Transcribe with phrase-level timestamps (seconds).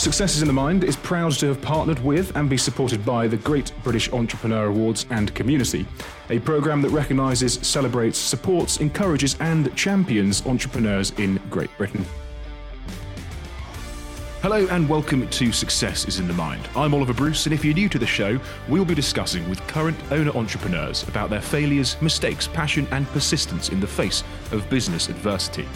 [0.00, 3.28] Success is in the Mind is proud to have partnered with and be supported by
[3.28, 5.86] the Great British Entrepreneur Awards and Community,
[6.30, 12.02] a programme that recognises, celebrates, supports, encourages, and champions entrepreneurs in Great Britain.
[14.40, 16.66] Hello and welcome to Success is in the Mind.
[16.74, 18.40] I'm Oliver Bruce, and if you're new to the show,
[18.70, 23.80] we'll be discussing with current owner entrepreneurs about their failures, mistakes, passion, and persistence in
[23.80, 25.68] the face of business adversity.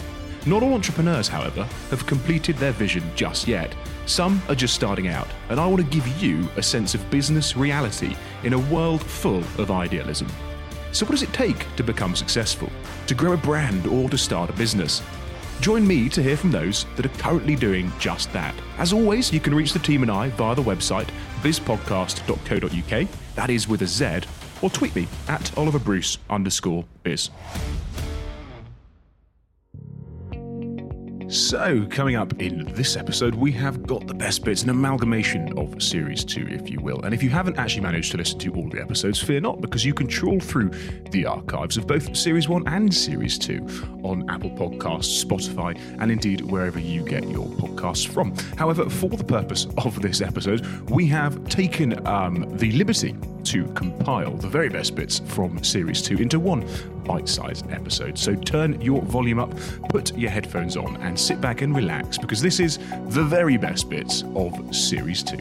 [0.47, 3.73] Not all entrepreneurs, however, have completed their vision just yet.
[4.05, 7.57] Some are just starting out, and I want to give you a sense of business
[7.57, 10.27] reality in a world full of idealism.
[10.91, 12.69] So, what does it take to become successful?
[13.07, 15.01] To grow a brand or to start a business?
[15.61, 18.53] Join me to hear from those that are currently doing just that.
[18.77, 21.09] As always, you can reach the team and I via the website
[21.41, 24.21] bizpodcast.co.uk, that is with a Z,
[24.61, 27.29] or tweet me at Oliver Bruce underscore biz.
[31.27, 35.81] So, coming up in this episode, we have got the best bits, an amalgamation of
[35.81, 37.01] Series 2, if you will.
[37.01, 39.83] And if you haven't actually managed to listen to all the episodes, fear not, because
[39.83, 40.69] you can trawl through
[41.09, 46.41] the archives of both Series 1 and Series 2 on Apple Podcasts, Spotify, and indeed
[46.41, 48.35] wherever you get your podcasts from.
[48.55, 53.15] However, for the purpose of this episode, we have taken um, the liberty
[53.45, 56.63] to compile the very best bits from Series 2 into one
[57.05, 58.17] bite sized episode.
[58.17, 59.53] So turn your volume up,
[59.89, 62.77] put your headphones on, and sit back and relax because this is
[63.09, 65.37] the very best bits of Series 2.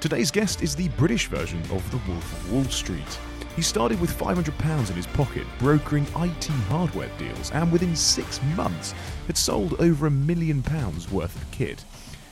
[0.00, 3.18] Today's guest is the British version of The Wolf of Wall Street.
[3.56, 8.94] He started with £500 in his pocket, brokering IT hardware deals, and within six months
[9.26, 11.84] had sold over a million pounds worth of kit.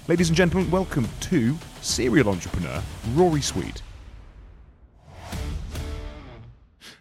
[0.06, 2.82] Ladies and gentlemen, welcome to serial entrepreneur
[3.14, 3.82] Rory Sweet.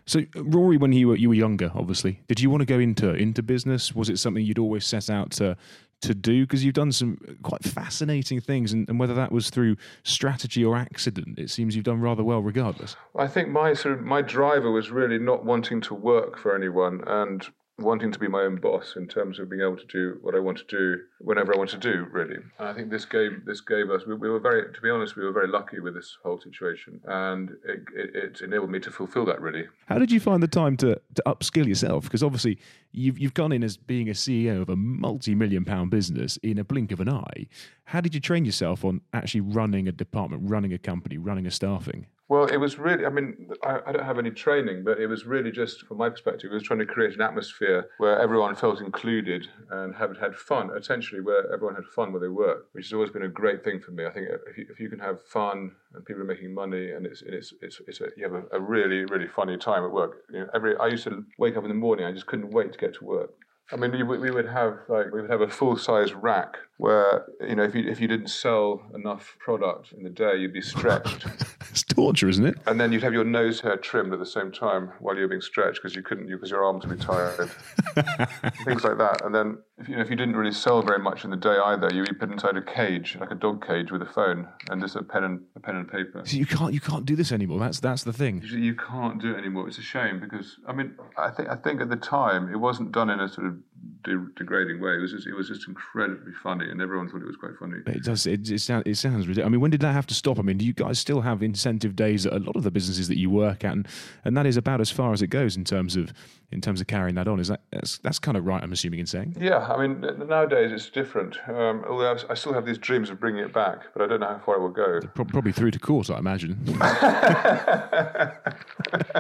[0.05, 2.80] So, uh, Rory, when you were you were younger, obviously, did you want to go
[2.80, 3.95] into into business?
[3.95, 5.58] Was it something you'd always set out to
[6.02, 6.45] to do?
[6.45, 10.78] Because you've done some quite fascinating things, and, and, whether that was through strategy or
[10.78, 12.96] accident, it seems you've done rather well, regardless.
[13.17, 17.03] I think my sort of my driver was really not wanting to work for anyone
[17.07, 17.47] and
[17.78, 20.40] wanting to be my own boss in terms of being able to do what I
[20.40, 22.38] want to do whenever I want to do, really.
[22.58, 24.06] And I think this gave this gave us.
[24.08, 27.02] We, we, were very, to be honest, we were very lucky with this whole situation,
[27.06, 29.41] and it, it, it, enabled me to fulfil that.
[29.41, 29.66] Really.
[29.88, 32.06] How did you find the time to to upskill yourself?
[32.06, 32.59] Because obviously
[32.91, 36.64] you've you've gone in as being a CEO of a multi-million pound business in a
[36.64, 37.47] blink of an eye.
[37.85, 41.52] How did you train yourself on actually running a department, running a company, running a
[41.52, 42.08] staffing?
[42.28, 45.28] Well, it was really, I mean, I, I, don't have any training, but it was
[45.28, 48.81] really just, from my perspective, it was trying to create an atmosphere where everyone felt
[48.81, 52.94] included and had, had fun, essentially, where everyone had fun where they work, which has
[52.94, 54.08] always been a great thing for me.
[54.08, 57.06] I think if you, if you can have fun and people are making money and
[57.06, 60.24] it's, it's, it's, it's a, you have a, a, really, really funny time at work.
[60.31, 62.74] You know, every, I used to wake up in the morning, I just couldn't wait
[62.74, 63.35] to get to work.
[63.72, 67.56] I mean, we, would have like we would have a full size rack where you
[67.56, 71.25] know if you if you didn't sell enough product in the day, you'd be stretched.
[71.75, 72.56] it's torture, isn't it?
[72.68, 75.28] And then you'd have your nose hair trimmed at the same time while you were
[75.28, 77.50] being stretched because you couldn't because your arms would be tired,
[78.63, 79.22] things like that.
[79.25, 81.58] And then if you know, if you didn't really sell very much in the day
[81.58, 84.81] either, you'd be put inside a cage like a dog cage with a phone and
[84.81, 86.22] just a pen and a pen and paper.
[86.24, 87.59] So you can't you can't do this anymore.
[87.59, 88.41] That's that's the thing.
[88.46, 89.68] You can't do it anymore.
[89.68, 92.94] It's a shame because I mean I think I think at the time it wasn't
[92.94, 93.58] done in a sort of
[94.03, 94.94] de- degrading way.
[94.94, 97.80] It was just it was just incredibly funny, and everyone thought it was quite funny.
[97.86, 98.25] It does.
[98.25, 99.47] It, it, sound, it sounds ridiculous.
[99.47, 100.40] I mean, when did that have to stop?
[100.40, 103.08] I mean, do you guys still have incentive days at a lot of the businesses
[103.08, 103.88] that you work at, and,
[104.24, 106.14] and that is about as far as it goes in terms of
[106.52, 107.40] in terms of carrying that on.
[107.40, 108.64] Is that that's, that's kind of right?
[108.64, 109.35] I'm assuming in saying.
[109.40, 111.38] Yeah, I mean, nowadays it's different.
[111.47, 114.28] Um, although I still have these dreams of bringing it back, but I don't know
[114.28, 115.02] how far it will go.
[115.14, 116.59] Probably through to court, I imagine.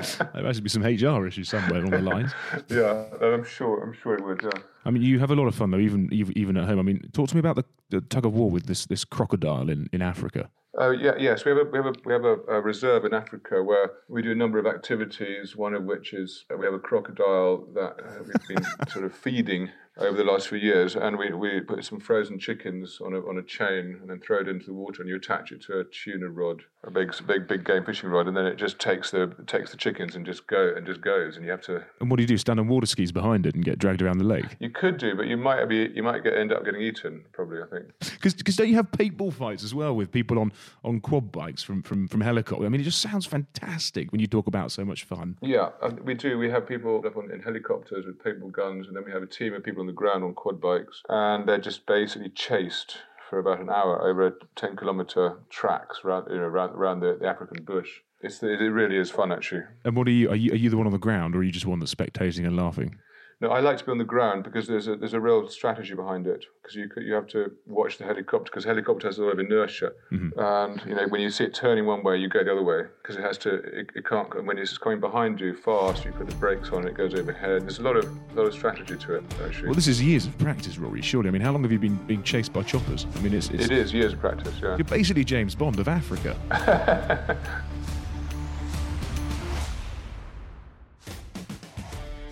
[0.33, 2.31] there must be some HR issues somewhere along the lines.
[2.69, 3.83] Yeah, I'm sure.
[3.83, 4.41] I'm sure it would.
[4.43, 4.61] Yeah.
[4.85, 6.79] I mean, you have a lot of fun though, even even at home.
[6.79, 9.69] I mean, talk to me about the, the tug of war with this this crocodile
[9.69, 10.49] in, in Africa.
[10.79, 13.13] Uh, yeah, yes, we have a we have a we have a, a, reserve in
[13.13, 15.55] Africa where we do a number of activities.
[15.55, 17.95] One of which is we have a crocodile that
[18.25, 21.99] we've been sort of feeding over the last few years, and we, we put some
[21.99, 25.09] frozen chickens on a on a chain and then throw it into the water, and
[25.09, 28.35] you attach it to a tuna rod, a big big big game fishing rod, and
[28.35, 31.45] then it just takes the takes the chickens and just go and just goes, and
[31.45, 31.83] you have to.
[32.01, 32.37] And what do you do?
[32.37, 34.57] Stand on water skis behind it and get dragged around the lake?
[34.59, 37.23] You could do, but you might be you might get end up getting eaten.
[37.31, 37.87] Probably, I think.
[38.21, 40.51] Because don't you have paintball fights as well with people on
[40.83, 42.65] on quad bikes from from from helicopter?
[42.65, 45.37] I mean, it just sounds fantastic when you talk about so much fun.
[45.41, 45.69] Yeah,
[46.03, 46.37] we do.
[46.37, 49.27] We have people up on, in helicopters with paintball guns, and then we have a
[49.27, 52.97] team of people on the ground on quad bikes, and they're just basically chased
[53.29, 57.17] for about an hour over a 10 kilometer tracks around, you know, around, around the,
[57.19, 57.89] the African bush.
[58.21, 59.61] It's, it really is fun, actually.
[59.83, 60.53] And what are you, are you?
[60.53, 62.57] Are you the one on the ground, or are you just one that's spectating and
[62.57, 62.97] laughing?
[63.41, 65.93] No, I like to be on the ground because there's a there's a real strategy
[65.93, 66.45] behind it.
[66.61, 69.91] Because you you have to watch the helicopter because helicopter has a lot of inertia,
[70.11, 70.39] mm-hmm.
[70.39, 72.83] and you know when you see it turning one way, you go the other way
[73.01, 73.55] because it has to.
[73.55, 74.45] It, it, can't.
[74.45, 77.63] When it's coming behind you fast, you put the brakes on, it goes overhead.
[77.63, 79.67] There's a lot of a lot of strategy to it actually.
[79.67, 81.01] Well, this is years of practice, Rory.
[81.01, 83.05] Surely, I mean, how long have you been being chased by choppers?
[83.15, 84.55] I mean, it's, it's it is years of practice.
[84.61, 87.37] Yeah, you're basically James Bond of Africa.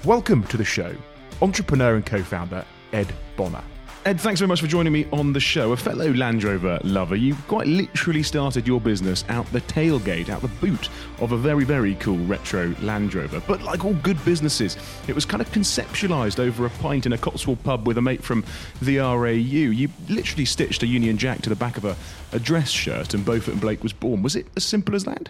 [0.06, 0.94] Welcome to the show,
[1.42, 3.64] entrepreneur and co founder Ed Bonner.
[4.06, 5.72] Ed, thanks very much for joining me on the show.
[5.72, 10.42] A fellow Land Rover lover, you quite literally started your business out the tailgate, out
[10.42, 10.90] the boot
[11.20, 13.42] of a very, very cool retro Land Rover.
[13.48, 14.76] But like all good businesses,
[15.08, 18.22] it was kind of conceptualised over a pint in a Cotswold pub with a mate
[18.22, 18.44] from
[18.82, 19.32] the RAU.
[19.32, 21.96] You literally stitched a Union Jack to the back of a,
[22.34, 24.22] a dress shirt, and Beaufort and Blake was born.
[24.22, 25.30] Was it as simple as that?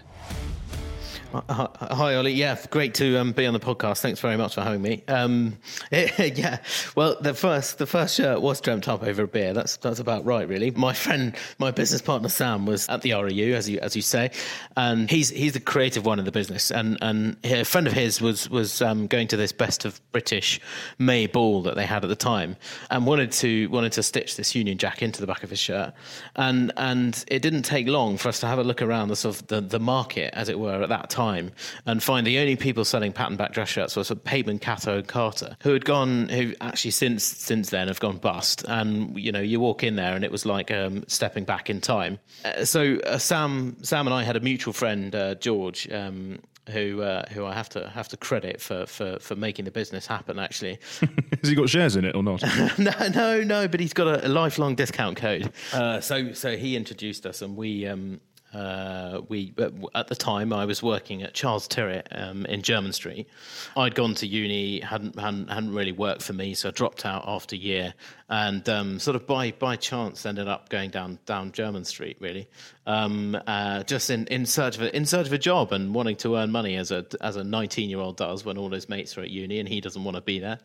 [1.34, 2.32] Hi, Ollie.
[2.32, 4.00] Yeah, great to um, be on the podcast.
[4.00, 5.02] Thanks very much for having me.
[5.08, 5.58] Um,
[5.90, 6.58] yeah,
[6.94, 9.52] well, the first the first shirt was dreamt up over a beer.
[9.52, 10.70] That's that's about right, really.
[10.70, 14.30] My friend, my business partner Sam, was at the RAU, as you as you say,
[14.76, 16.70] and he's he's the creative one in the business.
[16.70, 20.60] And and a friend of his was was um, going to this best of British
[20.98, 22.56] May ball that they had at the time,
[22.90, 25.94] and wanted to wanted to stitch this Union Jack into the back of his shirt.
[26.36, 29.40] And and it didn't take long for us to have a look around the sort
[29.40, 31.52] of the, the market, as it were, at that time time
[31.86, 34.98] and find the only people selling pattern back dress shirts were sort of Pakeman, Catto,
[34.98, 38.64] and Carter, who had gone, who actually since since then have gone bust.
[38.68, 41.80] And you know, you walk in there and it was like um, stepping back in
[41.80, 42.18] time.
[42.44, 45.90] Uh, so uh, Sam, Sam and I had a mutual friend, uh, George.
[45.90, 46.40] Um,
[46.70, 50.06] who uh, who I have to have to credit for for, for making the business
[50.06, 50.38] happen.
[50.38, 50.78] Actually,
[51.42, 52.42] has he got shares in it or not?
[52.78, 53.68] no, no, no.
[53.68, 55.52] But he's got a, a lifelong discount code.
[55.74, 58.18] Uh, so so he introduced us, and we um,
[58.54, 59.52] uh, we
[59.94, 63.28] at the time I was working at Charles Tyrwhitt um, in Jermyn Street.
[63.76, 67.24] I'd gone to uni, hadn't, hadn't, hadn't really worked for me, so I dropped out
[67.26, 67.94] after a year,
[68.28, 72.48] and um, sort of by by chance ended up going down down Jermyn Street really,
[72.86, 76.16] um, uh, just in, in search of a, in search of a job and wanting
[76.16, 79.16] to earn money as a as a 19 year old does when all his mates
[79.16, 80.58] are at uni and he doesn't want to be there.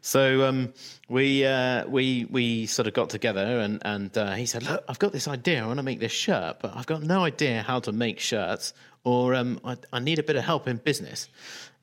[0.00, 0.72] So um,
[1.08, 4.98] we uh, we we sort of got together and and uh, he said, look, I've
[4.98, 5.62] got this idea.
[5.62, 8.72] I want to make this shirt, but I've got no idea how to make shirts
[9.06, 11.28] or um, I, I need a bit of help in business.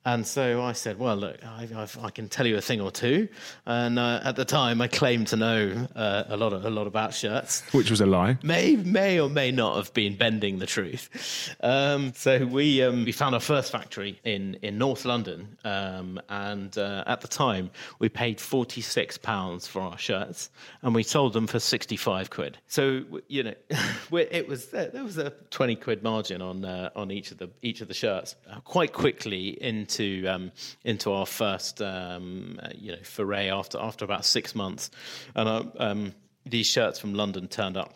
[0.06, 1.66] And so I said, well, look, I,
[2.02, 3.26] I can tell you a thing or two.
[3.64, 6.86] And uh, at the time, I claimed to know uh, a lot of, a lot
[6.86, 8.36] about shirts, which was a lie.
[8.42, 11.54] May may or may not have been bending the truth.
[11.62, 16.76] Um, so we um, we found our first factory in in North London, um, and
[16.76, 20.50] uh, at the time we paid forty six pounds for our shirts,
[20.82, 22.58] and we sold them for sixty five quid.
[22.66, 23.54] So you know,
[24.12, 27.80] it was there was a twenty quid margin on uh, on each of the each
[27.80, 28.36] of the shirts.
[28.50, 30.52] Uh, quite quickly into into um,
[30.84, 34.90] into our first um, uh, you know foray after after about six months,
[35.34, 36.14] and uh, um,
[36.46, 37.94] these shirts from London turned up.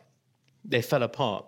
[0.64, 1.46] They fell apart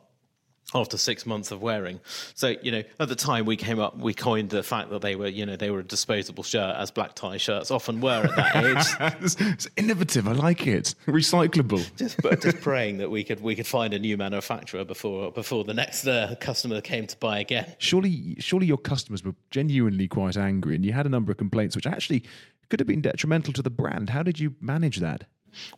[0.75, 2.01] after six months of wearing.
[2.35, 5.17] So, you know, at the time we came up, we coined the fact that they
[5.17, 8.37] were, you know, they were a disposable shirt, as black tie shirts often were at
[8.37, 9.15] that age.
[9.23, 10.29] it's, it's, innovative.
[10.29, 10.95] I like it.
[11.07, 11.81] Recyclable.
[11.97, 15.75] Just, just praying that we could we could find a new manufacturer before before the
[15.75, 17.75] next uh, customer came to buy again.
[17.79, 21.77] Surely, surely your customers were genuinely quite angry, and you had a number of complaints,
[21.77, 22.25] which actually
[22.69, 24.11] could have been detrimental to the brand.
[24.11, 25.25] How did you manage that?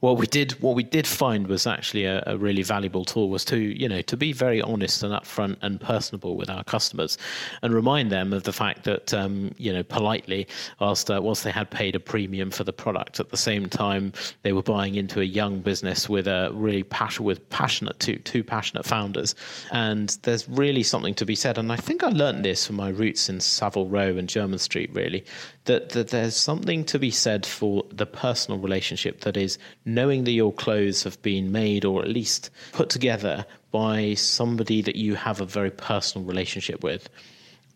[0.01, 3.45] What we did what we did find was actually a, a, really valuable tool was
[3.45, 7.19] to you know to be very honest and upfront and personable with our customers
[7.63, 10.47] and remind them of the fact that um, you know politely
[10.81, 14.13] whilst uh, whilst they had paid a premium for the product at the same time
[14.43, 18.43] they were buying into a young business with a really passion with passionate two two
[18.45, 19.35] passionate founders.
[19.71, 21.59] And there's really something to be said.
[21.59, 24.91] And I think I learned this from my roots in Savile Row and Jermyn Street
[24.93, 25.25] really
[25.65, 30.33] that, that there's something to be said for the personal relationship that is knowing that
[30.33, 35.41] your clothes have been made or at least put together by somebody that you have
[35.41, 37.09] a very personal relationship with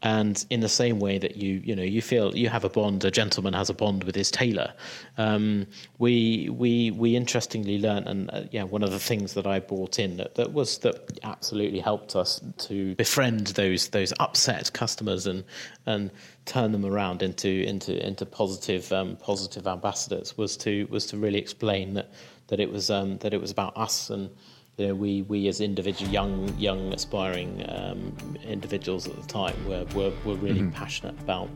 [0.02, 3.04] and in the same way that you you know you feel you have a bond
[3.04, 4.72] a gentleman has a bond with his tailor.
[5.16, 5.66] Um,
[5.98, 9.98] we we we interestingly learned and uh, yeah one of the things that I brought
[9.98, 15.44] in that, that was that absolutely helped us to befriend those those upset customers and
[15.86, 16.10] and
[16.44, 21.38] turn them around into into into positive um, positive ambassadors was to was to really
[21.38, 22.12] explain that
[22.48, 24.30] that it was um, that it was about us and
[24.76, 28.14] you know, we, we as individual young young aspiring um,
[28.44, 30.70] individuals at the time were, were, were really mm-hmm.
[30.70, 31.48] passionate about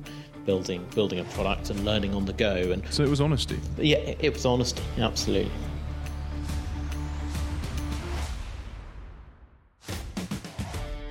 [0.47, 3.99] building building a product and learning on the go and so it was honesty yeah
[3.99, 5.53] it, it was honesty absolutely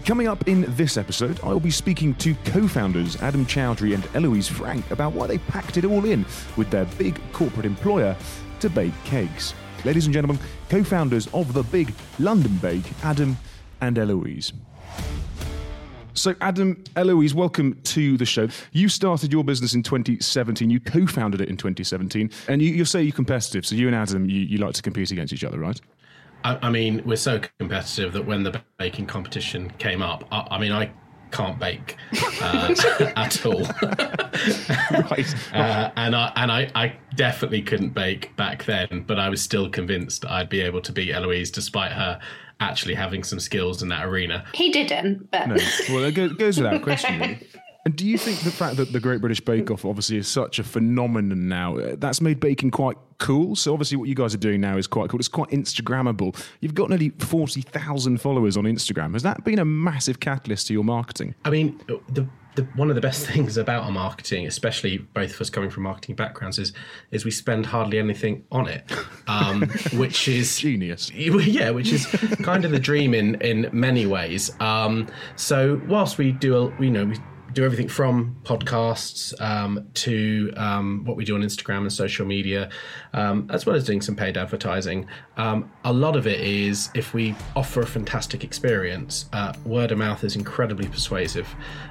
[0.05, 4.03] Coming up in this episode, I will be speaking to co founders Adam Chowdhury and
[4.15, 6.25] Eloise Frank about why they packed it all in
[6.57, 8.17] with their big corporate employer
[8.59, 9.53] to bake cakes.
[9.85, 13.37] Ladies and gentlemen, co founders of the big London Bake, Adam
[13.79, 14.51] and Eloise.
[16.13, 18.49] So, Adam, Eloise, welcome to the show.
[18.73, 20.69] You started your business in 2017.
[20.69, 23.65] You co-founded it in 2017, and you, you say you're competitive.
[23.65, 25.79] So, you and Adam, you, you like to compete against each other, right?
[26.43, 30.59] I, I mean, we're so competitive that when the baking competition came up, I, I
[30.59, 30.91] mean, I
[31.31, 31.95] can't bake
[32.41, 32.75] uh,
[33.15, 33.63] at all.
[35.11, 35.35] right.
[35.53, 39.69] Uh, and I and I, I definitely couldn't bake back then, but I was still
[39.69, 42.19] convinced I'd be able to beat Eloise despite her
[42.59, 44.45] actually having some skills in that arena.
[44.53, 45.55] He didn't, but no.
[45.89, 47.39] well, it goes without question.
[47.85, 50.59] And do you think the fact that the Great British Bake Off obviously is such
[50.59, 53.55] a phenomenon now, uh, that's made baking quite cool?
[53.55, 55.19] So obviously what you guys are doing now is quite cool.
[55.19, 56.37] It's quite Instagrammable.
[56.59, 59.13] You've got nearly 40,000 followers on Instagram.
[59.13, 61.35] Has that been a massive catalyst to your marketing?
[61.45, 65.41] I mean, the the, one of the best things about our marketing, especially both of
[65.41, 66.73] us coming from marketing backgrounds, is
[67.11, 68.91] is we spend hardly anything on it,
[69.27, 69.61] um,
[69.93, 71.11] which is genius.
[71.49, 72.05] Yeah, which is
[72.43, 74.51] kind of the dream in in many ways.
[74.59, 77.17] Um, so whilst we do, a, you know, we
[77.53, 82.69] do everything from podcasts um, to um, what we do on Instagram and social media,
[83.13, 85.07] um, as well as doing some paid advertising.
[85.39, 89.97] Um, a lot of it is if we offer a fantastic experience, uh, word of
[89.97, 91.47] mouth is incredibly persuasive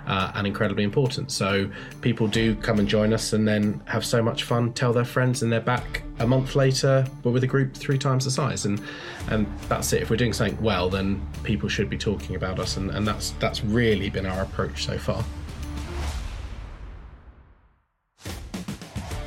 [0.06, 1.32] uh, and incredibly important.
[1.32, 1.70] So
[2.02, 5.42] people do come and join us and then have so much fun, tell their friends,
[5.42, 8.66] and they're back a month later, but with a group three times the size.
[8.66, 8.82] And
[9.30, 10.02] and that's it.
[10.02, 13.30] If we're doing something well, then people should be talking about us, and, and that's
[13.40, 15.24] that's really been our approach so far.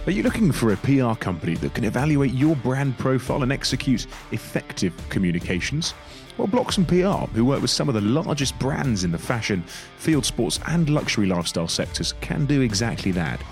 [0.08, 4.08] Are you looking for a PR company that can evaluate your brand profile and execute
[4.31, 5.93] effective communications?
[6.38, 9.62] Well, Bloxham PR, who work with some of the largest brands in the fashion,
[9.98, 13.43] field sports, and luxury lifestyle sectors, can do exactly that.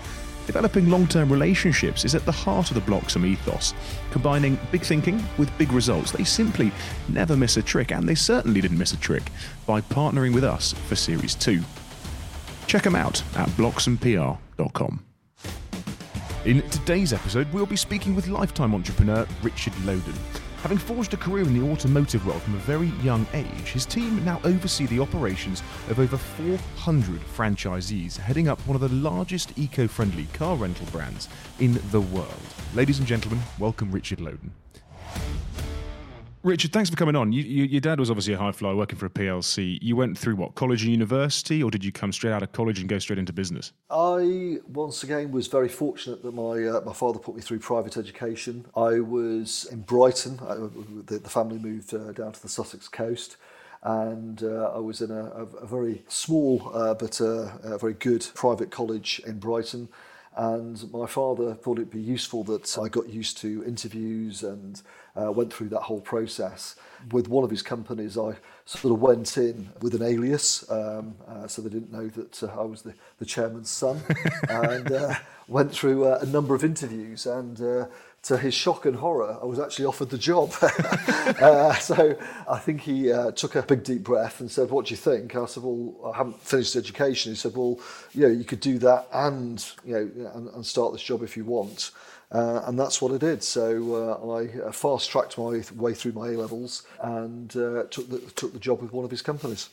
[0.46, 3.72] Developing long term relationships is at the heart of the Bloxham ethos,
[4.10, 6.10] combining big thinking with big results.
[6.10, 6.72] They simply
[7.08, 9.30] never miss a trick, and they certainly didn't miss a trick
[9.66, 11.62] by partnering with us for Series 2.
[12.66, 15.04] Check them out at bloxhampr.com.
[16.46, 20.16] In today's episode, we'll be speaking with lifetime entrepreneur Richard Loden.
[20.62, 24.24] Having forged a career in the automotive world from a very young age, his team
[24.24, 29.86] now oversee the operations of over 400 franchisees, heading up one of the largest eco
[29.86, 31.28] friendly car rental brands
[31.58, 32.32] in the world.
[32.74, 34.48] Ladies and gentlemen, welcome Richard Loden.
[36.42, 37.32] Richard, thanks for coming on.
[37.32, 39.78] You, you, your dad was obviously a high flyer working for a PLC.
[39.82, 42.80] You went through what, college and university, or did you come straight out of college
[42.80, 43.72] and go straight into business?
[43.90, 47.98] I, once again, was very fortunate that my, uh, my father put me through private
[47.98, 48.64] education.
[48.74, 50.40] I was in Brighton.
[50.40, 50.54] I,
[51.04, 53.36] the, the, family moved uh, down to the Sussex coast.
[53.82, 57.94] And uh, I was in a, a, a very small uh, but uh, a very
[57.94, 59.90] good private college in Brighton.
[60.40, 64.80] And my father thought it'd be useful that I got used to interviews and
[65.14, 66.76] uh, went through that whole process.
[67.12, 71.46] With one of his companies, I sort of went in with an alias, um, uh,
[71.46, 74.00] so they didn't know that uh, I was the, the chairman's son,
[74.48, 75.14] and uh,
[75.46, 77.26] went through uh, a number of interviews.
[77.26, 77.88] And uh,
[78.22, 80.52] to his shock and horror, I was actually offered the job.
[80.62, 82.16] uh, so
[82.48, 85.34] I think he uh, took a big deep breath and said, "What do you think?"
[85.36, 87.80] I said, "Well, I haven't finished education." He said, "Well,
[88.12, 91.36] you know, you could do that and you know and, and start this job if
[91.36, 91.92] you want."
[92.32, 93.42] Uh, and that's what I did.
[93.42, 98.08] So uh, I uh, fast tracked my way through my A levels and uh, took
[98.08, 99.70] the took the job with one of his companies.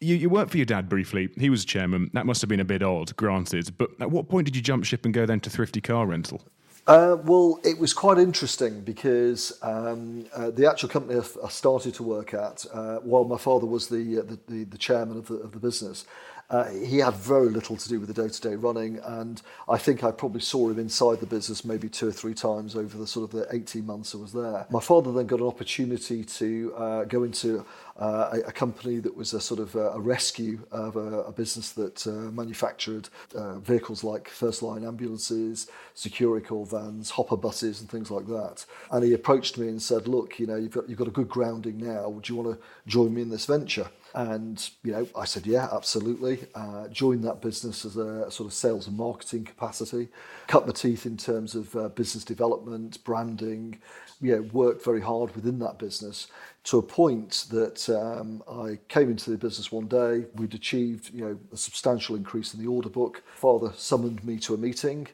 [0.00, 1.28] You, you worked for your dad briefly.
[1.36, 2.10] He was chairman.
[2.14, 3.76] That must have been a bit odd, granted.
[3.76, 6.40] But at what point did you jump ship and go then to Thrifty Car Rental?
[6.86, 12.02] Uh, well, it was quite interesting because um, uh, the actual company I started to
[12.02, 15.52] work at, uh, while my father was the, uh, the, the, chairman of the, of
[15.52, 16.06] the business,
[16.50, 20.10] uh, he had very little to do with the day-to-day running, and I think I
[20.10, 23.38] probably saw him inside the business maybe two or three times over the sort of
[23.38, 24.66] the 18 months I was there.
[24.68, 27.64] My father then got an opportunity to uh, go into
[28.00, 31.32] uh, a, a company that was a sort of a, a rescue of a, a
[31.32, 37.88] business that uh, manufactured uh, vehicles like first line ambulances, Securicor vans, hopper buses, and
[37.88, 38.64] things like that.
[38.90, 41.28] And he approached me and said, "Look, you know, you've got you've got a good
[41.28, 42.08] grounding now.
[42.08, 45.68] Would you want to join me in this venture?" And you know, I said, yeah,
[45.72, 46.46] absolutely.
[46.54, 50.08] Uh, joined that business as a sort of sales and marketing capacity.
[50.46, 53.80] Cut my teeth in terms of uh, business development, branding.
[54.20, 56.26] You know, worked very hard within that business
[56.64, 60.26] to a point that um, I came into the business one day.
[60.34, 63.22] We'd achieved you know a substantial increase in the order book.
[63.36, 65.08] Father summoned me to a meeting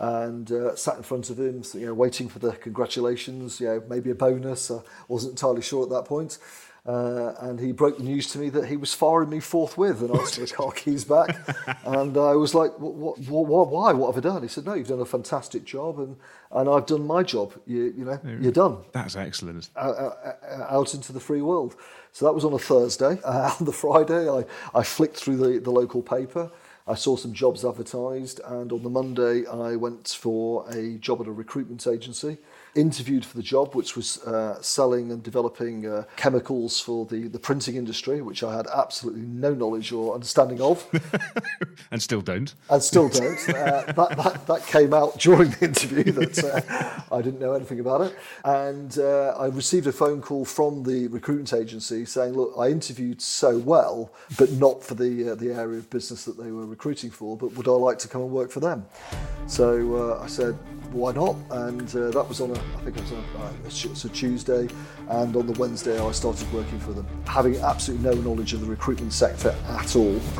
[0.00, 3.82] and uh, sat in front of him, you know, waiting for the congratulations, you know,
[3.86, 4.70] maybe a bonus.
[4.70, 6.38] I wasn't entirely sure at that point.
[6.86, 10.10] Uh, and he broke the news to me that he was firing me forthwith and
[10.12, 11.36] asked for the car keys back.
[11.84, 13.92] and I was like, what, what, what, why?
[13.92, 14.42] What have I done?
[14.42, 16.16] He said, no, you've done a fantastic job and,
[16.50, 17.52] and I've done my job.
[17.66, 18.78] You, you know, you're done.
[18.92, 19.68] That's excellent.
[19.76, 20.14] Out,
[20.68, 21.76] out, into the free world.
[22.12, 23.18] So that was on a Thursday.
[23.30, 24.44] Uh, on the Friday, I,
[24.74, 26.50] I flicked through the, the local paper.
[26.88, 31.28] I saw some jobs advertised, and on the Monday, I went for a job at
[31.28, 32.38] a recruitment agency
[32.74, 37.38] interviewed for the job, which was uh, selling and developing uh, chemicals for the, the
[37.38, 40.86] printing industry, which I had absolutely no knowledge or understanding of.
[41.90, 42.54] and still don't.
[42.68, 43.48] And still don't.
[43.48, 47.80] Uh, that, that, that came out during the interview that uh, I didn't know anything
[47.80, 48.16] about it.
[48.44, 53.20] And uh, I received a phone call from the recruitment agency saying, look, I interviewed
[53.20, 57.10] so well, but not for the, uh, the area of business that they were recruiting
[57.10, 58.86] for, but would I like to come and work for them?
[59.50, 60.56] So I said,
[60.92, 61.34] why not?
[61.50, 64.68] And that was on a I think it was a, uh, it's a Tuesday,
[65.08, 68.66] and on the Wednesday I started working for them, having absolutely no knowledge of the
[68.66, 70.20] recruitment sector at all.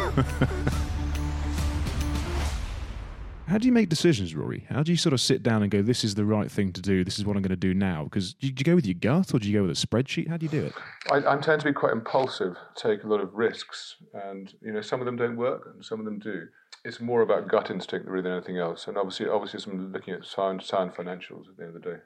[3.49, 4.64] How do you make decisions, Rory?
[4.69, 6.81] How do you sort of sit down and go, "This is the right thing to
[6.81, 7.02] do.
[7.02, 8.05] This is what I'm going to do now"?
[8.05, 10.29] Because do you go with your gut, or do you go with a spreadsheet?
[10.29, 10.73] How do you do it?
[11.11, 14.81] I, I tend to be quite impulsive, take a lot of risks, and you know
[14.81, 16.47] some of them don't work, and some of them do
[16.84, 18.87] it's more about gut instinct really than anything else.
[18.87, 21.96] And obviously, obviously, some looking at sound, sound financials at the end of the day.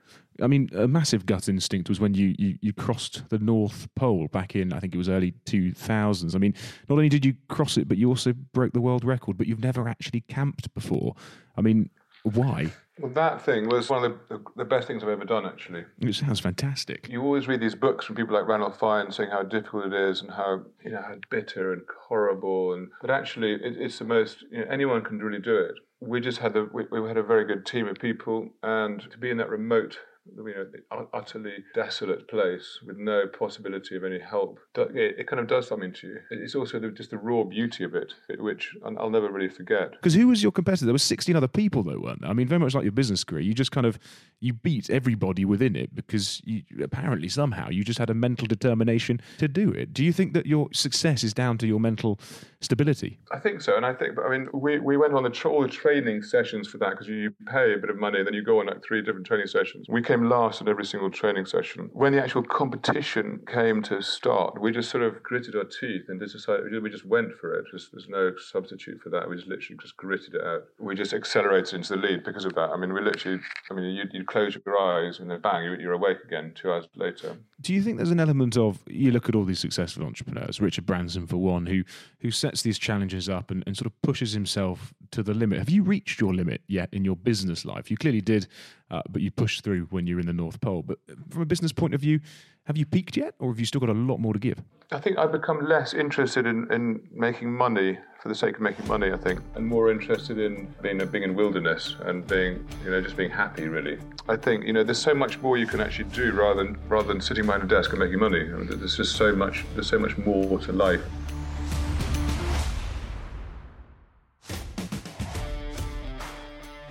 [0.42, 4.26] I mean, a massive gut instinct was when you, you, you crossed the North Pole
[4.28, 6.34] back in, I think it was early 2000s.
[6.34, 6.54] I mean,
[6.88, 9.62] not only did you cross it, but you also broke the world record, but you've
[9.62, 11.14] never actually camped before.
[11.56, 11.90] I mean,
[12.24, 12.72] why?
[13.00, 15.84] Well, that thing was one of the, the best things I've ever done, actually.
[15.98, 17.08] It sounds fantastic.
[17.08, 20.22] You always read these books from people like Ranulph Fiennes saying how difficult it is
[20.22, 24.44] and how you know how bitter and horrible, and but actually it, it's the most.
[24.50, 25.74] You know, anyone can really do it.
[26.00, 29.18] We just had the we, we had a very good team of people, and to
[29.18, 34.58] be in that remote you know, utterly desolate place with no possibility of any help,
[34.76, 36.18] it, kind of does something to you.
[36.30, 39.92] It's also just the raw beauty of it, which I'll never really forget.
[39.92, 40.86] Because who was your competitor?
[40.86, 42.30] There were 16 other people, though, weren't there?
[42.30, 43.98] I mean, very much like your business career, you just kind of
[44.40, 49.20] you beat everybody within it because you, apparently somehow you just had a mental determination
[49.38, 49.92] to do it.
[49.92, 52.18] Do you think that your success is down to your mental
[52.60, 53.18] stability?
[53.32, 55.68] I think so, and I think, I mean, we, we went on the all the
[55.68, 58.60] training sessions for that because you pay a bit of money, and then you go
[58.60, 59.87] on like three different training sessions.
[59.88, 61.90] We came last in every single training session.
[61.92, 66.20] When the actual competition came to start, we just sort of gritted our teeth and
[66.20, 67.66] decided we just went for it.
[67.70, 69.29] Just, there's no substitute for that.
[69.29, 70.64] We just literally just gritted it out.
[70.79, 72.70] We just accelerated into the lead because of that.
[72.70, 75.81] I mean, we literally, I mean, you you close your eyes and then bang, you're,
[75.81, 77.37] you're awake again two hours later.
[77.61, 80.87] Do you think there's an element of you look at all these successful entrepreneurs, Richard
[80.87, 81.83] Branson for one, who
[82.20, 85.59] who sets these challenges up and, and sort of pushes himself to the limit?
[85.59, 87.90] Have you reached your limit yet in your business life?
[87.90, 88.46] You clearly did
[88.94, 90.83] uh, but you pushed through when you're in the North Pole.
[90.83, 90.98] But
[91.31, 92.20] from a business point of view,
[92.64, 94.62] have you peaked yet, or have you still got a lot more to give?
[94.92, 98.87] I think I've become less interested in, in making money for the sake of making
[98.87, 99.12] money.
[99.12, 103.16] I think, and more interested in being being in wilderness and being, you know, just
[103.16, 103.66] being happy.
[103.66, 103.98] Really,
[104.29, 107.09] I think you know there's so much more you can actually do rather than rather
[107.09, 108.44] than sitting behind a desk and making money.
[108.44, 109.64] There's just so much.
[109.74, 111.03] There's so much more to life.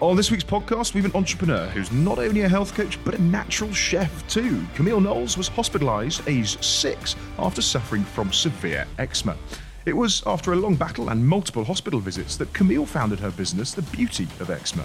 [0.03, 3.15] On this week's podcast, we have an entrepreneur who's not only a health coach, but
[3.15, 4.61] a natural chef too.
[4.75, 9.37] Camille Knowles was hospitalised aged six after suffering from severe eczema.
[9.85, 13.73] It was after a long battle and multiple hospital visits that Camille founded her business,
[13.73, 14.83] The Beauty of Eczema.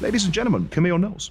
[0.00, 1.30] Ladies and gentlemen, Camille Knowles.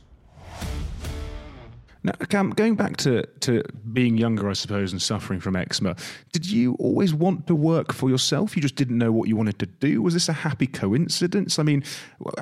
[2.05, 5.95] Now, Cam, going back to, to being younger, I suppose, and suffering from eczema,
[6.31, 8.55] did you always want to work for yourself?
[8.55, 10.03] You just didn't know what you wanted to do?
[10.03, 11.57] Was this a happy coincidence?
[11.57, 11.83] I mean,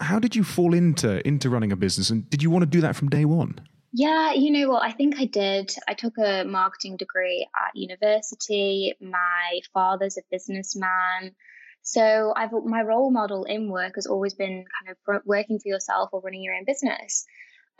[0.01, 2.09] how did you fall into, into running a business?
[2.09, 3.57] And did you want to do that from day one?
[3.93, 4.83] Yeah, you know what?
[4.83, 5.73] I think I did.
[5.87, 8.95] I took a marketing degree at university.
[8.99, 11.35] My father's a businessman.
[11.83, 16.09] So I've my role model in work has always been kind of working for yourself
[16.11, 17.25] or running your own business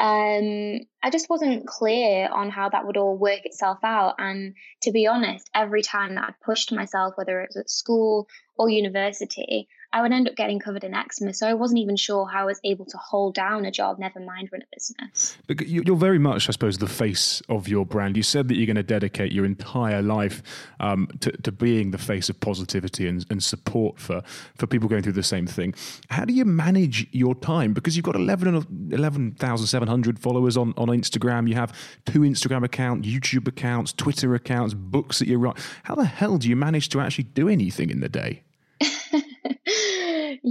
[0.04, 4.16] um, I just wasn't clear on how that would all work itself out.
[4.18, 8.28] And to be honest, every time that I pushed myself, whether it was at school
[8.58, 11.36] or university, I would end up getting covered in eczema.
[11.36, 14.20] So I wasn't even sure how I was able to hold down a job, never
[14.20, 15.38] mind run a business.
[15.46, 18.18] But you're very much, I suppose, the face of your brand.
[18.18, 20.42] You said that you're going to dedicate your entire life
[20.80, 24.24] um, to, to, being the face of positivity and, and, support for,
[24.56, 25.76] for people going through the same thing.
[26.10, 27.74] How do you manage your time?
[27.74, 31.48] Because you've got 11,700 11, followers on, on Instagram.
[31.48, 31.72] You have
[32.06, 35.58] two Instagram accounts, YouTube accounts, Twitter accounts, books that you write.
[35.84, 38.42] How the hell do you manage to actually do anything in the day?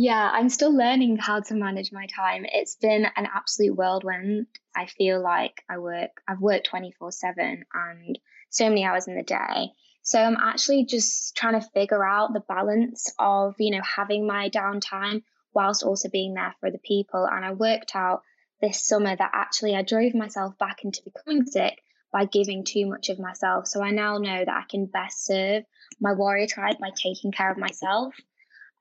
[0.02, 2.44] Yeah, I'm still learning how to manage my time.
[2.44, 4.48] It's been an absolute whirlwind.
[4.74, 8.18] I feel like I work, I've worked 24 7 and
[8.50, 9.70] so many hours in the day.
[10.02, 14.50] So I'm actually just trying to figure out the balance of, you know, having my
[14.50, 15.22] downtime
[15.54, 17.24] whilst also being there for the people.
[17.24, 18.22] And I worked out
[18.60, 21.80] this summer that actually I drove myself back into becoming sick
[22.12, 23.68] by giving too much of myself.
[23.68, 25.62] So I now know that I can best serve
[26.00, 28.16] my warrior tribe by taking care of myself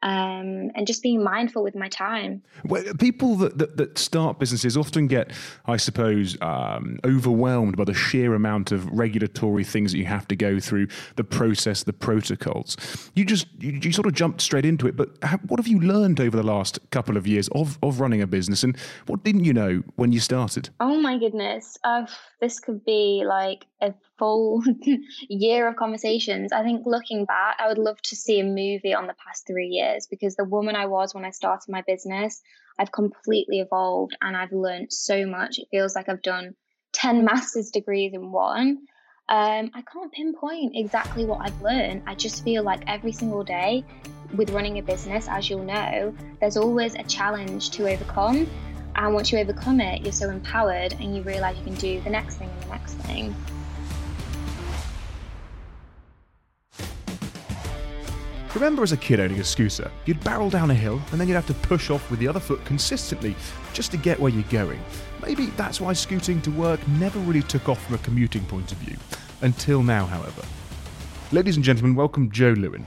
[0.04, 2.42] um, and just being mindful with my time.
[2.66, 5.32] Well, people that, that, that, start businesses often get,
[5.68, 10.36] I suppose, um, overwhelmed by the sheer amount of regulatory things that you have to
[10.36, 10.88] go through,
[11.18, 12.78] the process, the protocols.
[13.14, 14.96] You just you, you sort of jumped straight into it.
[14.96, 18.22] But how, what have you learned over the last couple of years of, of running
[18.22, 20.70] a business, and what didn't you know when you started?
[20.80, 22.08] Oh my goodness, uh,
[22.40, 24.64] this could be like a full
[25.30, 26.52] year of conversations.
[26.52, 29.68] I think looking back, I would love to see a movie on the past three
[29.68, 32.41] years because the woman I was when I started my business,
[32.80, 35.60] I've completely evolved and I've learned so much.
[35.60, 36.56] It feels like I've done
[36.93, 38.80] 10 master's degrees in one.
[39.30, 42.04] Um, I can't pinpoint exactly what I've learned.
[42.06, 43.86] I just feel like every single day
[44.36, 48.49] with running a business, as you'll know, there's always a challenge to overcome.
[48.95, 52.10] And once you overcome it, you're so empowered and you realize you can do the
[52.10, 53.34] next thing and the next thing.
[58.54, 61.36] Remember as a kid owning a scooter, you'd barrel down a hill and then you'd
[61.36, 63.34] have to push off with the other foot consistently
[63.72, 64.82] just to get where you're going.
[65.22, 68.78] Maybe that's why scooting to work never really took off from a commuting point of
[68.80, 68.98] view.
[69.42, 70.44] Until now, however.
[71.32, 72.86] Ladies and gentlemen, welcome Joe Lewin.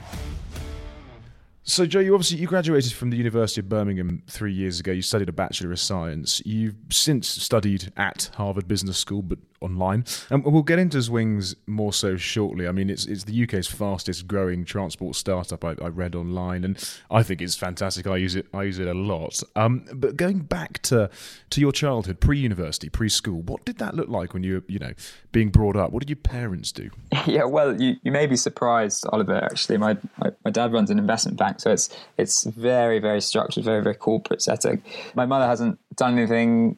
[1.63, 4.93] So, Joe, you obviously you graduated from the University of Birmingham three years ago.
[4.93, 6.43] You studied a Bachelor of Science.
[6.45, 10.05] You've since studied at Harvard Business School, but online.
[10.31, 12.69] And we'll get into Zwings more so shortly.
[12.69, 15.65] I mean, it's it's the UK's fastest growing transport startup.
[15.65, 16.77] I, I read online, and
[17.11, 18.07] I think it's fantastic.
[18.07, 18.47] I use it.
[18.53, 19.43] I use it a lot.
[19.57, 21.11] Um, but going back to
[21.51, 24.93] to your childhood, pre-university, preschool, what did that look like when you were, you know,
[25.33, 25.93] being brought up?
[25.93, 26.91] What did your parents do?
[27.27, 29.43] Yeah, well, you, you may be surprised, Oliver.
[29.43, 33.65] Actually, my, my, my dad runs an investment bank, so it's it's very very structured,
[33.65, 34.83] very very corporate setting.
[35.15, 36.77] My mother hasn't done anything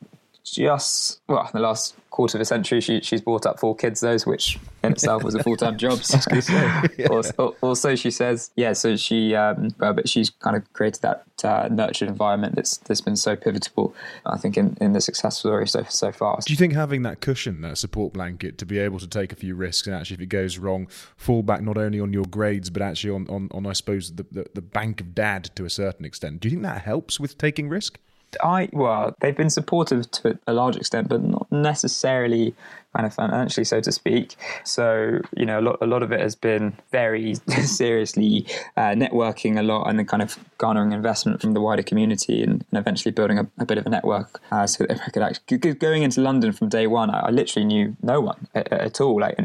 [0.53, 4.01] just well in the last quarter of a century she, she's brought up four kids
[4.01, 5.99] those which in itself was a full-time job.
[6.07, 7.09] So, yeah.
[7.11, 11.69] also, also, she says yeah so she um, but she's kind of created that uh,
[11.71, 15.85] nurtured environment that's that's been so pivotal i think in, in the success story so
[15.89, 16.39] so far.
[16.47, 19.37] Do you think having that cushion that support blanket to be able to take a
[19.37, 22.71] few risks and actually if it goes wrong fall back not only on your grades
[22.71, 25.71] but actually on on, on i suppose the, the, the bank of dad to a
[25.71, 27.99] certain extent do you think that helps with taking risk
[28.43, 32.55] I well, they've been supportive to a large extent, but not necessarily
[32.97, 34.37] kind of financially, so to speak.
[34.65, 39.59] So you know, a lot, a lot of it has been very seriously uh, networking
[39.59, 43.13] a lot and then kind of garnering investment from the wider community and, and eventually
[43.13, 44.41] building a, a, bit of a network.
[44.51, 47.67] Uh, so that I could actually going into London from day one, I, I literally
[47.67, 49.21] knew no one at, at, all.
[49.21, 49.37] Like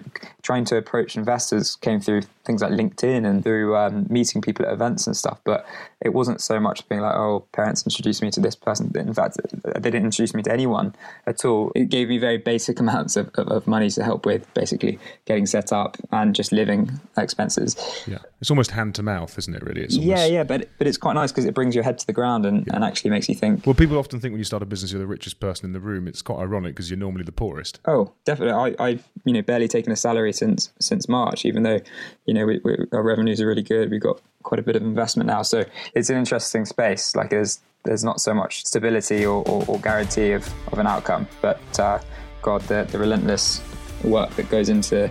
[0.41, 4.73] trying to approach investors came through things like LinkedIn and through um, meeting people at
[4.73, 5.39] events and stuff.
[5.43, 5.65] But
[6.01, 8.91] it wasn't so much being like, oh, parents introduced me to this person.
[8.95, 10.95] In fact, they didn't introduce me to anyone
[11.27, 11.71] at all.
[11.75, 15.45] It gave me very basic amounts of, of, of money to help with basically getting
[15.45, 17.75] set up and just living expenses.
[18.08, 19.63] Yeah, it's almost hand to mouth, isn't it?
[19.63, 19.82] Really?
[19.82, 20.08] It's almost...
[20.08, 22.45] Yeah, yeah, but but it's quite nice because it brings your head to the ground
[22.45, 22.75] and, yeah.
[22.75, 23.65] and actually makes you think.
[23.65, 25.80] Well, people often think when you start a business, you're the richest person in the
[25.80, 26.08] room.
[26.08, 27.80] It's quite ironic because you're normally the poorest.
[27.86, 28.75] Oh, definitely.
[28.80, 31.80] I, I you know barely taken a salary since since March, even though
[32.25, 33.91] you know we, we, our revenues are really good.
[33.91, 37.15] We've got quite a bit of investment now, so it's an interesting space.
[37.15, 41.27] Like there's there's not so much stability or, or, or guarantee of, of an outcome,
[41.41, 41.99] but uh,
[42.41, 43.62] God, the, the relentless
[44.04, 45.10] work that goes into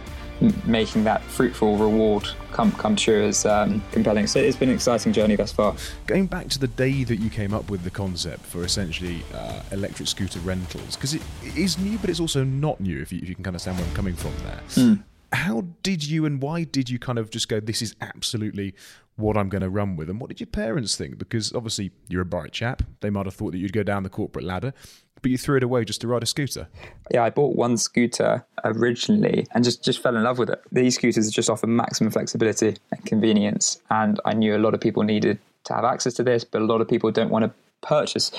[0.65, 4.27] making that fruitful reward come come true is um, compelling.
[4.27, 5.75] So it's been an exciting journey thus far.
[6.07, 9.61] Going back to the day that you came up with the concept for essentially uh,
[9.71, 11.23] electric scooter rentals, because it
[11.57, 13.01] is new, but it's also not new.
[13.01, 14.61] If you, if you can understand where I'm coming from there.
[14.71, 15.03] Mm.
[15.33, 17.61] How did you and why did you kind of just go?
[17.61, 18.75] This is absolutely
[19.17, 20.11] what I'm going to run with.
[20.11, 21.19] And what did your parents think?
[21.19, 22.83] Because obviously you're a bright chap.
[23.01, 24.73] They might have thought that you'd go down the corporate ladder
[25.23, 26.69] but you threw it away just to ride a scooter.
[27.11, 30.61] Yeah, I bought one scooter originally and just, just fell in love with it.
[30.73, 33.81] These scooters just offer maximum flexibility and convenience.
[33.91, 36.65] And I knew a lot of people needed to have access to this, but a
[36.65, 38.31] lot of people don't want to purchase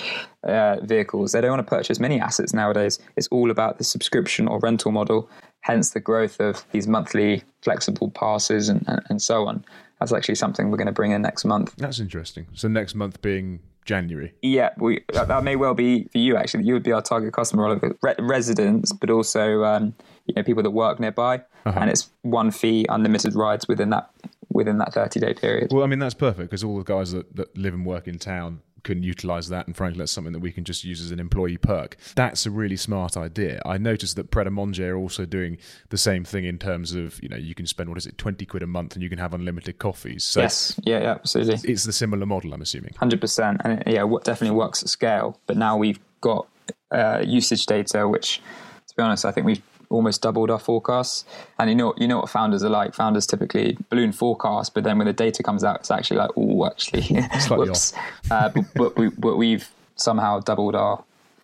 [0.44, 1.32] uh, vehicles.
[1.32, 3.00] They don't want to purchase many assets nowadays.
[3.16, 5.30] It's all about the subscription or rental model,
[5.62, 9.64] hence the growth of these monthly flexible passes and, and, and so on.
[10.00, 11.76] That's actually something we're going to bring in next month.
[11.78, 12.48] That's interesting.
[12.54, 14.34] So next month being January.
[14.42, 16.36] Yeah, we, that may well be for you.
[16.38, 19.94] Actually, you would be our target customer, Re- residents, but also um,
[20.26, 21.80] you know people that work nearby, uh-huh.
[21.80, 24.10] and it's one fee, unlimited rides within that
[24.50, 25.72] within that 30 day period.
[25.72, 28.20] Well, I mean, that's perfect because all the guys that, that live and work in
[28.20, 31.20] town can utilize that and frankly that's something that we can just use as an
[31.20, 31.98] employee perk.
[32.16, 33.62] That's a really smart idea.
[33.66, 35.58] I noticed that pret a manger are also doing
[35.90, 38.46] the same thing in terms of you know you can spend what is it 20
[38.46, 40.24] quid a month and you can have unlimited coffees.
[40.24, 40.80] So yes.
[40.84, 41.72] Yeah, yeah absolutely.
[41.72, 42.94] It's the similar model i'm assuming.
[42.94, 45.40] 100% and it, yeah what definitely works at scale.
[45.48, 46.48] But now we've got
[46.92, 48.42] uh, usage data which
[48.88, 49.62] to be honest i think we've
[49.92, 51.26] almost doubled our forecasts.
[51.60, 52.96] And you know, you know what founders are like.
[52.96, 56.66] Founders typically balloon forecast, but then when the data comes out, it's actually like, oh,
[56.66, 57.04] actually,
[57.50, 57.94] whoops.
[58.30, 61.04] Uh, but, but, we, but we've somehow doubled our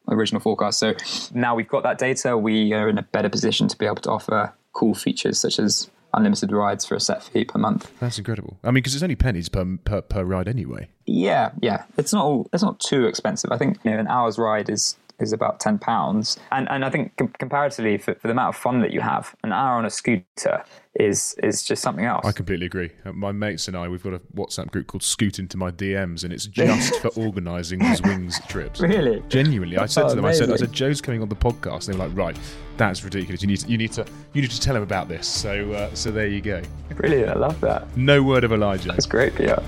[0.10, 0.80] original forecast.
[0.80, 0.94] So
[1.34, 4.12] now we've got that data, we are in a better position to be able to
[4.12, 7.92] offer cool features such as unlimited rides for a set fee per month.
[8.00, 8.58] That's incredible.
[8.64, 10.88] I mean, because it's only pennies per, per, per ride anyway.
[11.06, 11.84] Yeah, yeah.
[11.98, 13.52] It's not all, it's not too expensive.
[13.52, 16.90] I think you know an hour's ride is is about ten pounds, and and I
[16.90, 19.86] think com- comparatively for, for the amount of fun that you have, an hour on
[19.86, 20.64] a scooter
[20.96, 22.26] is is just something else.
[22.26, 22.92] I completely agree.
[23.06, 26.24] Uh, my mates and I, we've got a WhatsApp group called Scoot into my DMs,
[26.24, 28.80] and it's just for organising these Zwings trips.
[28.80, 29.24] Really?
[29.30, 30.46] Genuinely, I said oh, to them, amazing.
[30.46, 31.86] I said, I said, Joe's coming on the podcast.
[31.86, 32.38] They were like, right,
[32.78, 33.42] that's ridiculous.
[33.42, 35.28] You need to, you need to, you need to tell him about this.
[35.28, 36.62] So, uh, so there you go.
[36.96, 37.30] Brilliant.
[37.30, 37.96] I love that.
[37.96, 38.90] No word of Elijah.
[38.90, 39.40] That's great.
[39.40, 39.60] Yeah.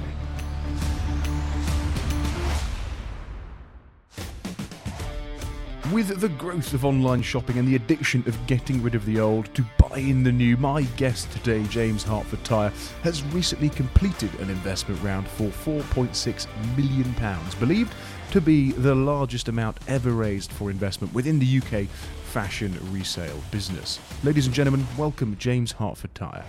[5.93, 9.51] With the growth of online shopping and the addiction of getting rid of the old
[9.55, 12.71] to buy in the new, my guest today, James Hartford Tyre,
[13.01, 16.47] has recently completed an investment round for £4.6
[16.77, 17.95] million, believed
[18.29, 21.87] to be the largest amount ever raised for investment within the UK
[22.25, 23.99] fashion resale business.
[24.23, 26.45] Ladies and gentlemen, welcome James Hartford Tyre.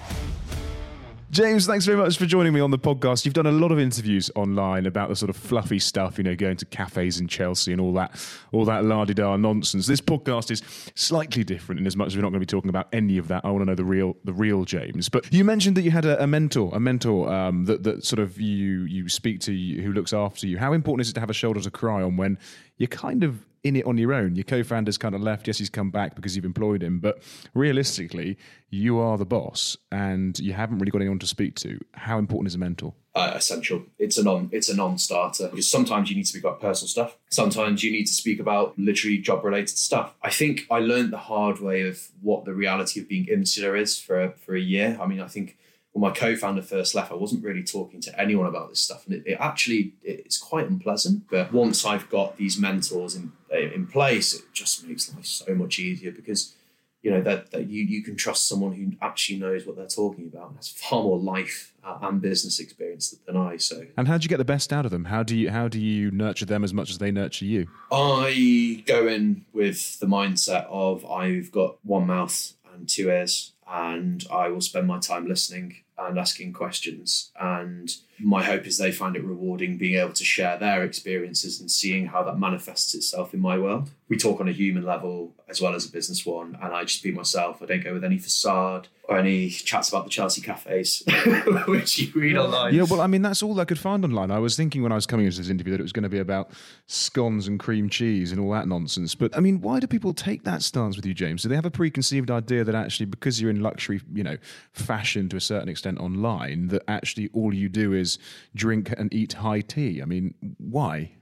[1.31, 3.25] James, thanks very much for joining me on the podcast.
[3.25, 6.35] You've done a lot of interviews online about the sort of fluffy stuff, you know,
[6.35, 9.87] going to cafes in Chelsea and all that, all that la-di-da nonsense.
[9.87, 10.61] This podcast is
[10.97, 13.29] slightly different in as much as we're not going to be talking about any of
[13.29, 13.45] that.
[13.45, 15.09] I want to know the real, the real James.
[15.09, 18.19] But you mentioned that you had a, a mentor, a mentor um, that that sort
[18.19, 20.59] of you you speak to, who looks after you.
[20.59, 22.39] How important is it to have a shoulder to cry on when
[22.77, 24.37] you're kind of in it on your own.
[24.37, 25.47] Your co-founder's kind of left.
[25.47, 27.23] Yes, he's come back because you've employed him, but
[27.55, 28.39] realistically,
[28.71, 31.79] you are the boss, and you haven't really got anyone to speak to.
[31.93, 32.95] How important is a mentor?
[33.15, 33.83] Uh, essential.
[33.99, 34.49] It's a non.
[34.53, 37.17] It's a non-starter because sometimes you need to speak about personal stuff.
[37.31, 40.15] Sometimes you need to speak about literally job-related stuff.
[40.23, 43.99] I think I learned the hard way of what the reality of being insular is
[43.99, 44.97] for for a year.
[45.01, 45.59] I mean, I think
[45.93, 49.15] when my co-founder first left, I wasn't really talking to anyone about this stuff, and
[49.17, 51.25] it, it actually it's quite unpleasant.
[51.31, 55.79] But once I've got these mentors in in place, it just makes life so much
[55.79, 56.55] easier because
[57.03, 60.31] you know that, that you you can trust someone who actually knows what they're talking
[60.33, 63.57] about and has far more life uh, and business experience than I.
[63.57, 65.07] So, and how do you get the best out of them?
[65.07, 67.69] How do you how do you nurture them as much as they nurture you?
[67.91, 74.25] I go in with the mindset of I've got one mouth and two ears and
[74.31, 77.31] I will spend my time listening and asking questions.
[77.39, 81.71] And my hope is they find it rewarding being able to share their experiences and
[81.71, 83.91] seeing how that manifests itself in my world.
[84.09, 87.03] We talk on a human level as well as a business one, and I just
[87.03, 87.63] be myself.
[87.63, 91.03] I don't go with any facade or any chats about the Chelsea cafes,
[91.67, 92.75] which you read online.
[92.75, 94.31] Yeah, well, I mean, that's all I could find online.
[94.31, 96.09] I was thinking when I was coming into this interview that it was going to
[96.09, 96.51] be about
[96.87, 99.17] scones and cream cheese and all that nonsense.
[99.17, 101.43] But I mean, why do people take that stance with you, James?
[101.43, 104.39] Do they have a preconceived idea that actually, because you're in luxury, you know,
[104.73, 108.10] fashion to a certain extent online, that actually all you do is
[108.55, 110.01] drink and eat high tea?
[110.03, 111.13] I mean, why?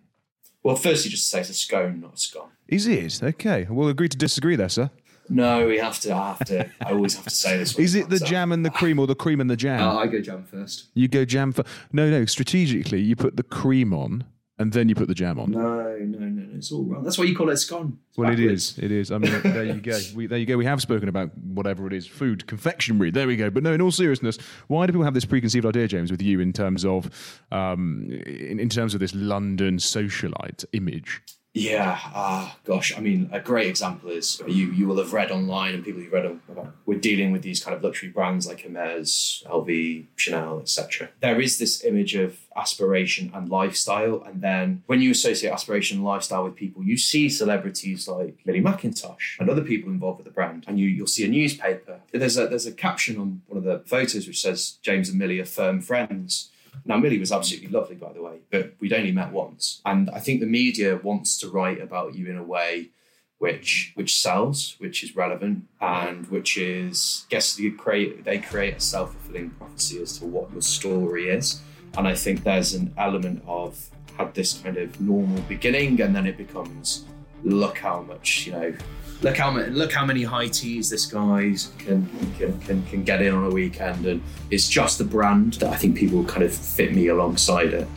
[0.63, 2.51] Well, firstly, just to say it's a scone, not a scone.
[2.69, 3.23] Is it?
[3.23, 3.67] Okay.
[3.71, 4.91] We'll agree to disagree there, sir.
[5.31, 6.15] No, we have to.
[6.15, 6.71] I have to.
[6.81, 7.79] I always have to say this.
[7.79, 9.81] Is it the jam and the cream, or the cream and the jam?
[9.81, 10.89] Uh, I go jam first.
[10.95, 12.25] You go jam for no, no.
[12.25, 14.25] Strategically, you put the cream on,
[14.59, 15.53] and then you put the jam on.
[15.53, 16.57] No, no, no, no.
[16.57, 17.05] It's all wrong.
[17.05, 17.99] That's why you call it scone.
[18.09, 18.77] It's well, backwards.
[18.79, 18.85] it is.
[18.85, 19.13] It is.
[19.13, 19.99] I mean, there you go.
[20.15, 20.57] We, there you go.
[20.57, 23.11] We have spoken about whatever it is, food, confectionery.
[23.11, 23.51] There we go.
[23.51, 26.41] But no, in all seriousness, why do people have this preconceived idea, James, with you
[26.41, 31.23] in terms of, um, in, in terms of this London socialite image?
[31.59, 32.97] Yeah, ah, gosh.
[32.97, 36.13] I mean, a great example is you you will have read online and people you've
[36.13, 36.75] read about.
[36.87, 41.11] We're dealing with these kind of luxury brands like Hermes, LV, Chanel, etc.
[41.21, 46.07] There is this image of aspiration and lifestyle, and then when you associate aspiration and
[46.07, 50.33] lifestyle with people, you see celebrities like Millie Mackintosh and other people involved with the
[50.33, 52.01] brand, and you you'll see a newspaper.
[52.13, 55.41] There's a there's a caption on one of the photos which says James and Millie
[55.41, 56.51] are firm friends.
[56.85, 59.81] Now, Millie was absolutely lovely, by the way, but we'd only met once.
[59.85, 62.91] And I think the media wants to write about you in a way
[63.39, 68.81] which which sells, which is relevant, and which is guess they create they create a
[68.81, 71.61] self fulfilling prophecy as to what your story is.
[71.97, 76.27] And I think there's an element of had this kind of normal beginning, and then
[76.27, 77.05] it becomes
[77.45, 78.75] look how much you know
[79.23, 83.35] look how look how many high teas this guy can, can can can get in
[83.35, 86.95] on a weekend, and it's just the brand that I think people kind of fit
[86.95, 87.89] me alongside it.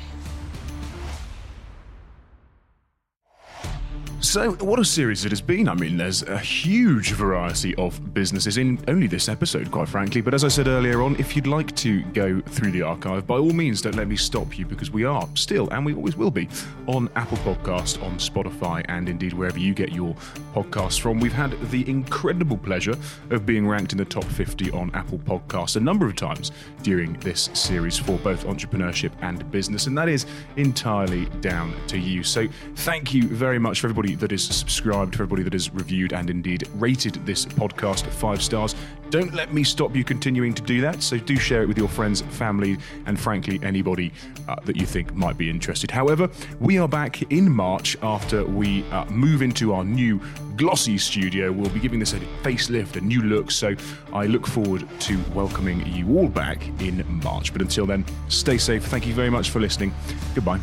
[4.21, 5.67] So, what a series it has been.
[5.67, 10.21] I mean, there's a huge variety of businesses in only this episode, quite frankly.
[10.21, 13.37] But as I said earlier on, if you'd like to go through the archive, by
[13.37, 16.29] all means, don't let me stop you because we are still, and we always will
[16.29, 16.47] be,
[16.85, 20.13] on Apple Podcast, on Spotify, and indeed wherever you get your
[20.53, 21.19] podcasts from.
[21.19, 22.95] We've had the incredible pleasure
[23.31, 26.51] of being ranked in the top 50 on Apple Podcasts a number of times
[26.83, 32.21] during this series for both entrepreneurship and business, and that is entirely down to you.
[32.21, 36.13] So, thank you very much for everybody that is subscribed, for everybody that has reviewed
[36.13, 38.75] and indeed rated this podcast five stars.
[39.09, 41.03] Don't let me stop you continuing to do that.
[41.03, 44.13] So do share it with your friends, family, and frankly, anybody
[44.47, 45.91] uh, that you think might be interested.
[45.91, 46.29] However,
[46.61, 50.21] we are back in March after we uh, move into our new
[50.55, 51.51] glossy studio.
[51.51, 53.51] We'll be giving this a facelift, a new look.
[53.51, 53.75] So
[54.13, 57.51] I look forward to welcoming you all back in March.
[57.51, 58.85] But until then, stay safe.
[58.85, 59.93] Thank you very much for listening.
[60.33, 60.61] Goodbye.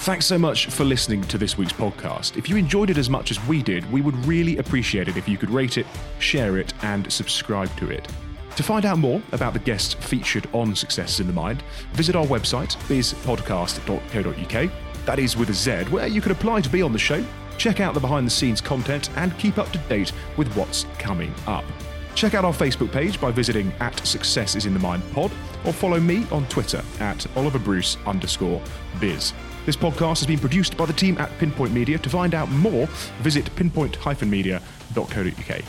[0.00, 2.38] Thanks so much for listening to this week's podcast.
[2.38, 5.28] If you enjoyed it as much as we did, we would really appreciate it if
[5.28, 5.86] you could rate it,
[6.20, 8.08] share it, and subscribe to it.
[8.56, 12.16] To find out more about the guests featured on Success is in the Mind, visit
[12.16, 14.70] our website, bizpodcast.co.uk.
[15.04, 17.22] That is with a Z, where you can apply to be on the show,
[17.58, 21.34] check out the behind the scenes content, and keep up to date with what's coming
[21.46, 21.66] up.
[22.14, 25.30] Check out our Facebook page by visiting at Success is in the Mind pod,
[25.66, 28.62] or follow me on Twitter at Oliver Bruce underscore
[28.98, 29.34] biz.
[29.66, 31.98] This podcast has been produced by the team at Pinpoint Media.
[31.98, 32.86] To find out more,
[33.20, 35.62] visit pinpoint-media.co.uk.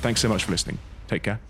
[0.00, 0.78] Thanks so much for listening.
[1.08, 1.40] Take care.